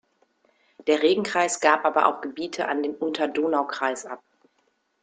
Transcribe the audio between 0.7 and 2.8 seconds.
Der Regenkreis gab aber auch Gebiete